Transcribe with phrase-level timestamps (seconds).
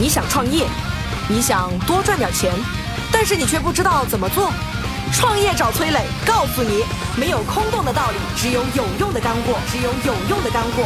[0.00, 0.64] 你想创业，
[1.28, 2.54] 你想多赚点钱，
[3.10, 4.52] 但是你却不知道怎么做。
[5.12, 6.84] 创业找崔磊，告诉你，
[7.18, 10.84] 没有空洞的道理，只有有用的干货，只有有用的干货。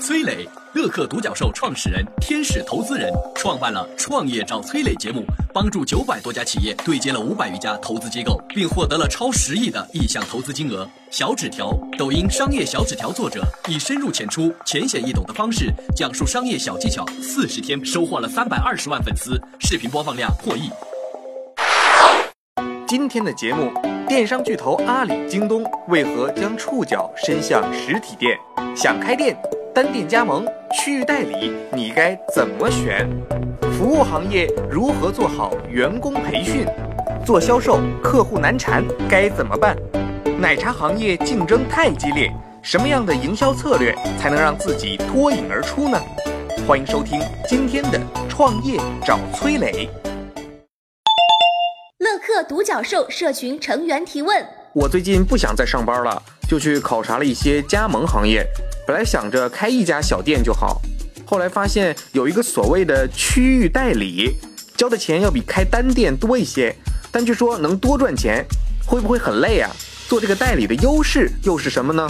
[0.00, 5.22] 崔磊，乐客独角兽创始人、天使投资人，创办了《创业找崔磊》节目，
[5.52, 10.88] 帮助九百多家企业对接了五百余家投资机构，并获得了超十亿的意向投资金额。
[11.10, 20.70] 小纸条，抖音商业小纸条作者，以深入浅出、浅显易懂的方式讲述商业小技巧，四十天收获了三百二十万粉丝，视频播放量破亿。
[22.86, 23.72] 今天的节目，
[24.08, 28.38] 电商巨头阿里、京东为何将触角伸向实体店？
[28.76, 29.36] 想开店？
[29.72, 30.44] 单店加盟、
[30.74, 33.08] 区域代理，你该怎么选？
[33.80, 36.66] 服务行业如何做好员工培训？
[37.24, 39.74] 做销售客户难缠，该怎么办？
[40.38, 42.30] 奶茶行业竞争太激烈，
[42.62, 45.98] 什么样的营销策略才能让自己脱颖而出呢？
[46.68, 49.88] 欢迎收听今天的创业找崔磊。
[52.00, 58.46] 乐客独角兽社群成员提问：我最近不想再上班了，就去考察了一些加盟行业。
[58.86, 60.82] 本来想着开一家小店就好，
[61.30, 64.32] 后来发现有一个所谓的区域代理，
[64.76, 66.74] 交的钱要比开单店多一些，
[67.12, 68.44] 但据说能多赚钱，
[68.84, 69.70] 会不会很累啊？
[70.08, 72.04] 做这个代理的优势又是什么呢？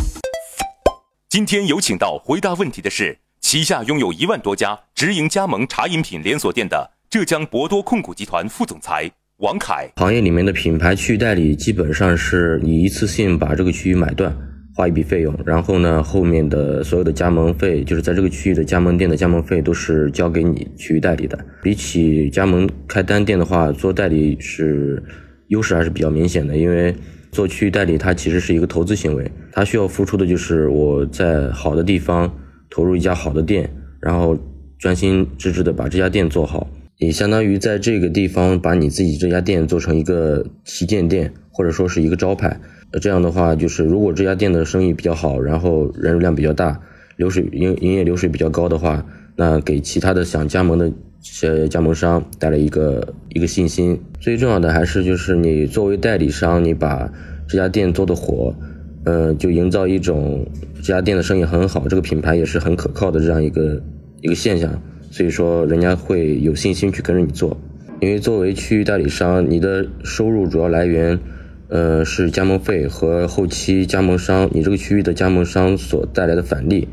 [1.28, 9.86] 今天有请到回答问题的是旗下拥有一万多家直营加盟茶饮品连锁店的浙江博多控股集团副总裁王凯。
[9.96, 14.34] 行业里面的品牌区域代理基本上是你一次性把这个区域买断。
[14.74, 21.38] 花一笔费用，然后呢，后面的所有的加盟费，就是在这个区域的加盟店的加盟费，都是交给你区域代理的。
[21.62, 25.02] 比起加盟开单店的话，做代理是
[25.48, 26.56] 优势还是比较明显的。
[26.56, 26.94] 因为
[27.32, 32.32] 做区域代理，它其实是一个投资行为，它需要付出的就是我在好的地方
[32.70, 33.68] 投入一家好的店，
[34.00, 34.38] 然后
[34.78, 36.70] 专心致志的把这家店做好。
[36.98, 42.60] 也相当于在这个地方把你自己这家店做成一个旗舰店，或者说是一个招牌。
[42.98, 46.80] 这样的话，就是如果这家店的生意比较好，然后人流量比较大，
[47.16, 49.06] 流水营营业流水比较高的话，
[49.36, 54.00] 那给其他的想加盟的些加盟商带来一个一个信心。
[54.18, 57.08] 最重要的还是就是你作为代理商，你把
[57.46, 58.52] 这家店做的火，
[59.04, 60.44] 呃，就营造一种
[60.76, 63.80] 这家店的生意很好，这个品牌也是很可靠的这样一个
[64.20, 64.82] 一个现象。
[65.12, 67.56] 所以说，人家会有信心去跟着你做。
[68.00, 71.18] 因为作为区域代理商，你的收入主要来源。
[71.70, 76.88] 呃，是加盟费和后期加盟商，你这个区域的加盟商所带来的返利，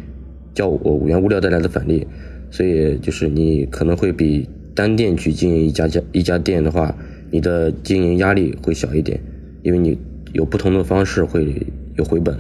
[0.53, 2.07] 叫我五元物料带来的返利，
[2.51, 6.95] 所以就是你可能会比单店去经营一家家一家店的话，
[7.31, 9.19] 你的经营压力会小一点，
[9.63, 9.97] 因为你
[10.33, 11.55] 有不同的方式会
[11.95, 12.39] 有回本。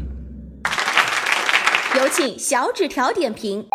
[1.95, 3.65] 有请小纸条点评。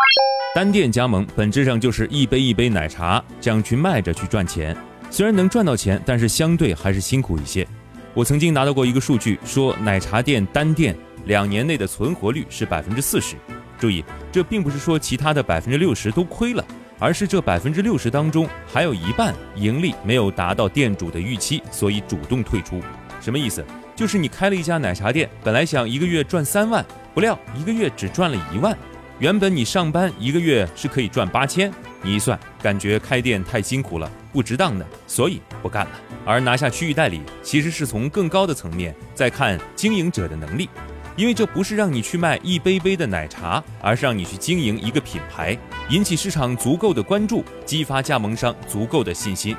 [0.55, 4.77] 单店加盟本质上就是一杯一杯奶茶这样去卖着去赚钱，
[5.11, 7.67] 虽然能赚到钱，但是相对还是辛苦一些。
[8.15, 13.37] 我曾经拿到过一个数据，说奶茶店单店两年内的存活率是百分之四十。
[13.79, 16.63] 注意，这并不是说其他的百分之六十都亏了，
[16.99, 22.83] 而是这百分之六十当中还有一半盈利没有达到店主的预期，所以主动退出。
[23.19, 23.65] 什么意思？
[23.97, 26.85] 就是你开了一家奶茶店，本来想一个月赚三万，
[27.15, 28.77] 不料一个月只赚了一万。
[29.21, 35.93] 原本你上班一个月是可以赚八千，你一算，感觉开店太辛苦了，不值当的，所以不干了。
[36.25, 40.69] 而拿下区域代理，其实是从更高的层面在看经营者的能力，
[41.17, 45.57] 因为这不是让你去卖一杯杯的奶茶，而是让你去经营一个品牌，
[45.91, 49.57] 引起市场足够的关注，激发加盟商足够的信心。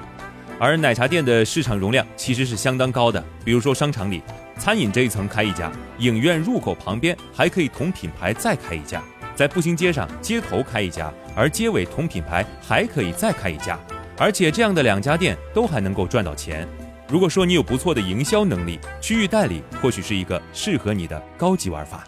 [0.60, 4.22] 而奶茶店的市场容量其实是相当高的，比如说商场里
[4.58, 9.02] 餐饮这一层开一家，影院入口旁边还可以同品牌再开一家，
[9.36, 13.80] 在步行街上街头开一家，而街尾同品牌还可以再开一家。
[14.18, 16.68] 而且这样的两家店都还能够赚到钱。
[17.10, 22.08] 如果说你有不错的营销能力，区域代理或许是一个适合你的高级玩法。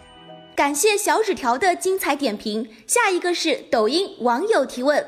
[0.54, 2.68] 感谢小纸条的精彩点评。
[2.86, 5.04] 下一个是抖音网友提问：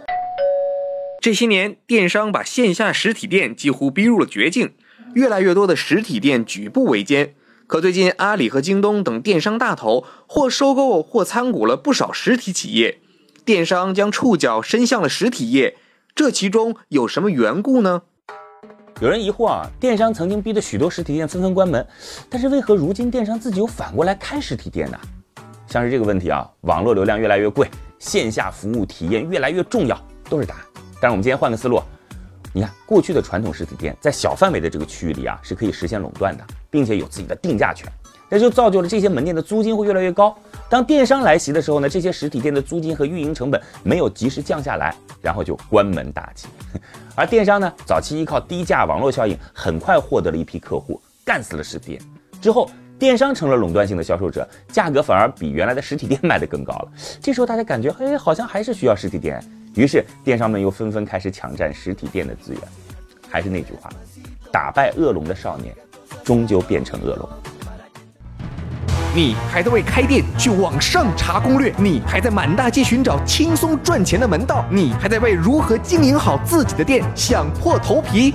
[1.22, 4.74] 这些年，电商把线下实体店几乎逼入了绝境，
[5.14, 7.34] 越来越多的实体店举步维艰。
[7.66, 12.98] 可最近，阿里和京东等电商大头或收购或参股了不少实体企业，
[13.48, 15.78] 电商将触角伸向了实体业。
[16.14, 18.02] 这其中有什么缘故呢？
[19.00, 21.86] 有人疑惑啊，电商曾经逼得许多实体店纷纷关门，
[22.28, 25.00] 但是为何如今电商自己又反过来开实体店呢？
[25.66, 27.66] 像是这个问题啊，网络流量越来越贵，
[27.98, 29.98] 线下服务体验越来越重要，
[30.28, 30.62] 都是答案。
[31.00, 31.80] 但是我们今天换个思路，
[32.52, 37.90] 你看过去的传统实体店在小范围的这个区域里啊，是可以实现垄断的，并且有自己的定价权，
[38.28, 40.36] 那就造就了这些门店的租金会越来越高，
[40.70, 46.46] 当电商来袭的时候呢，这些实体店的租金和运营成本没有及时降下来，然后就关门大吉。
[47.16, 52.02] 而电商呢，早期依靠低价网络效应，很快获得了一批客户，干死了实体店。
[52.42, 56.88] 之后，电商成了垄断性的销售者，价格反而比原来的实体店卖得更高了。
[57.18, 59.42] 这时候大家感觉，哎，好像还是需要实体店，
[59.74, 62.60] 于是电商们又纷纷开始抢占实体店的资源。
[63.30, 63.88] 还是那句话，
[64.52, 65.74] 打败恶龙的少年，
[66.22, 67.28] 终究变成恶龙。
[69.14, 71.74] 你还在为开店去网上查攻略？
[71.78, 74.62] 你还在满大街寻找轻松赚钱的门道？
[74.70, 78.34] 你还在为如何经营好自己的店想破头皮？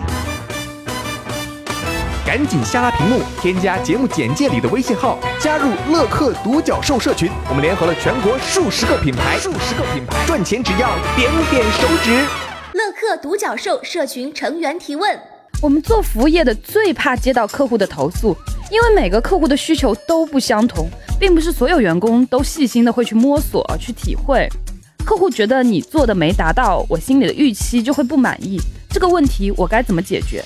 [2.26, 7.30] 赶紧下拉屏幕，添加节目简介里的微信号，加入乐客独角兽社群。
[7.48, 12.26] 我们联合了全国数十个品牌，数十个品牌赚钱只要点点手指。
[12.74, 15.20] 乐客独角兽社群成员提问：
[15.62, 18.36] 我们做服务业的最怕接到客户的投诉。
[18.72, 20.90] 因为每个客户的需求都不相同，
[21.20, 24.48] 并不是所有员工都细心的会去摸索、去体会。
[25.06, 28.60] 客户觉得你做的没达到我心里的预期，就会不满意。
[28.90, 30.44] 这个问题我该怎么解决？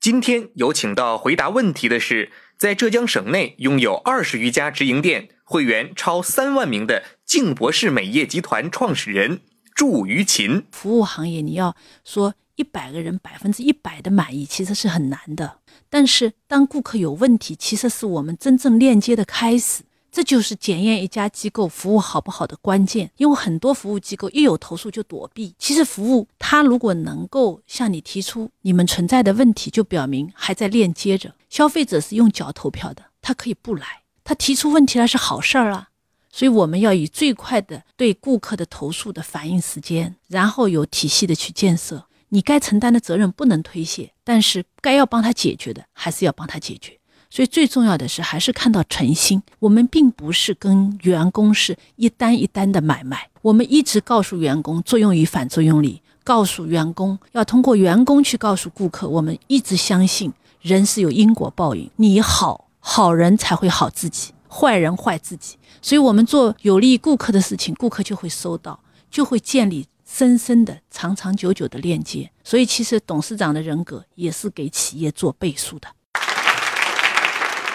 [0.00, 9.40] 今天有请到回答问题的是，在浙江省内拥有二十余家直营店、会员超三万名的静博士美业集团创始人
[9.74, 10.64] 祝于琴。
[10.72, 11.74] 服务行业，你要
[12.04, 15.58] 说一百个人百分之一百的满意，其实是很难的。
[15.88, 19.82] 但是，当顾客有问题，其实是我们真正链接的开始。
[20.10, 23.10] 这就是检验一家机构服务好不好的关键。
[23.16, 25.54] 因为很多服务机构一有投诉就躲避。
[25.58, 31.34] 其实，服务他如果能够向你提出你们存在的问题，就表明还在链接着。
[31.48, 35.88] 消费者是用脚投票的，他可以不来，他提出问题来是好事儿啊。
[36.30, 42.06] 所以，我们要以最快的对顾客的投诉的反应时间，然后有体系的去建设。
[42.34, 46.98] 你该承担的责任不能推卸，但是该要帮他解决的还是要帮他解决。
[47.28, 49.42] 所以最重要的是还是看到诚心。
[49.58, 59.06] 我们并不是跟员工是一单一单的买卖，我们一直告诉员工作用与反作用力，告诉员工要通过员工去告诉顾客。
[59.06, 60.32] 我们一直相信
[60.62, 65.58] 人是有因果报应，你好好人才会好自己，坏人坏自己。
[65.82, 68.80] 所以我们做有利于顾客的事情，顾客就会收到，
[69.10, 69.86] 就会建立。
[70.14, 75.88] 深深的、长长久久的链接，所以其实董事长的人格也是给企业做背书的。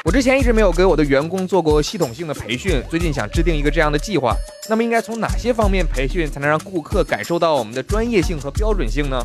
[0.06, 4.36] 我之前一直没有给我的员工做过系统性的培训，最近想制定一个这样的计划。
[4.70, 9.20] 那么应该从哪些方面培训，才能让顾客感受到我们的专业性和标准性呢？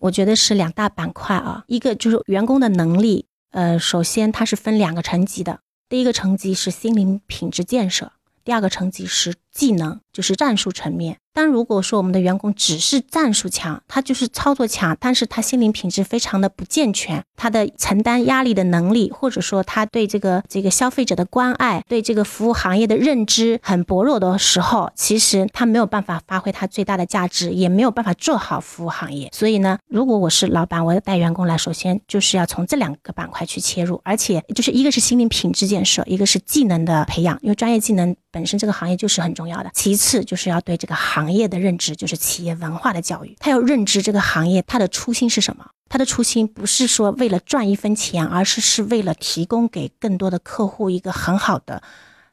[0.00, 8.12] 我觉得是两大板块啊，一个就是员工的能力，呃，首先它是分两个层级的，第一个层级是心灵品质建设，
[8.44, 11.18] 第二个层级是技能，就是战术层面。
[11.32, 29.30] 但如果说我们的员工只是战术强，他就是操作强，但是他心灵品质非常的不健全，他的承担压力的能力，或者说他对这个这个消费者的关爱，对这个服务行业的认知很薄弱的时候，其实他没有办法发挥他最大的价值，也没有办法做好服务行业。
[29.32, 39.70] 所以呢，如果我是老板，我要带员工来，首先就是要从这两个板块去切入，而且就是一个是心灵品质建设，一个是技能的培养，因为专业技能本身这个行业就是很重要的。
[39.74, 45.66] 其次就是要对这个行行业的认知就是企业文化的教育，他要认知这个行业他的初心是什么？
[45.88, 51.82] 他的初心不是说为了赚一分钱，而是是为了提供给更多的客户一个很好的、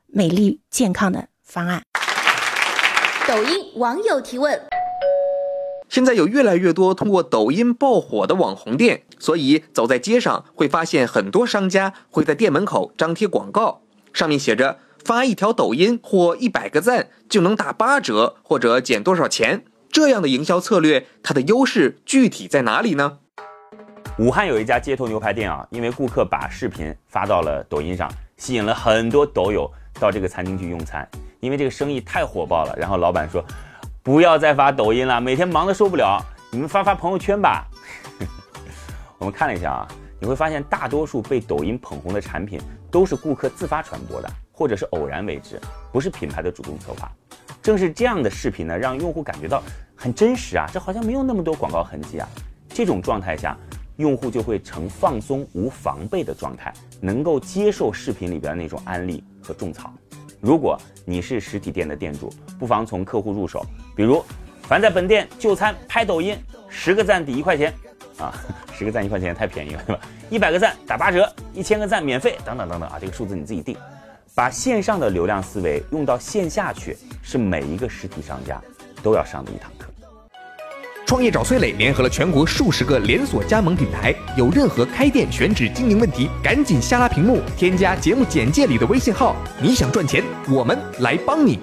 [0.08, 1.84] 美丽健康的方案。
[3.28, 4.62] 抖音网友提问：
[5.90, 13.82] 现在有越来越多通过抖音爆火的网红店，所以走在街上会发现很多商家会在店门口张贴广告，
[14.14, 14.80] 上面写着。
[15.04, 19.64] 发一条抖音或一百个赞就能打八折或者减多少钱？
[19.90, 23.20] 这样的营销策略，它的优势具体在哪里呢？
[24.20, 31.08] 武汉有一家街头牛排店啊，因为顾客把视频发到了抖音上，吸引了很多抖友到这个餐厅去用餐。
[31.40, 33.44] 因为这个生意太火爆了，然后老板说
[34.02, 36.20] ：“不要再发抖音了，每天忙得受不了，
[36.52, 37.68] 你们发发朋友圈吧。
[39.20, 39.88] ”我们看了一下啊，
[40.20, 44.30] 你会发现大多数被抖音捧红的产品都是顾客自发传播的。
[44.58, 45.62] 或者是偶然为之，
[45.92, 47.12] 不是品牌的主动策划。
[47.62, 49.62] 正是这样的视频呢，让用户感觉到
[49.96, 52.28] 很真实啊，这好像没有那么多广告痕迹啊。
[52.68, 53.56] 这种状态下，
[53.98, 59.94] 用户就会呈放松无防备的状态，能够接受视频里边那种安利和种草。
[60.42, 63.64] 如果你是实体店的店主，不妨从客户入手，
[63.96, 64.26] 比如
[64.64, 66.36] 凡在本店就餐拍抖音，
[66.68, 67.72] 十个赞抵一块钱
[68.18, 68.34] 啊，
[68.74, 70.02] 十个赞一块钱太便宜了，对吧？
[70.32, 73.78] 一百个赞打八折，一千个赞免费，等等等等啊，这个数字你自己定。
[74.38, 78.62] 把线上的流量思维用到线下去，是每一个实体商家
[79.02, 79.90] 都要上的一堂课。
[81.08, 89.36] 创业找崔磊联合了全国数十个连锁加盟品牌，有任何开店选址经营问题，赶紧下拉屏幕，添加节目简介里的微信号。
[89.60, 91.60] 你想赚钱，我们来帮你。